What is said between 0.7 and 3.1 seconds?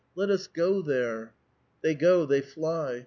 there." They go, they fly.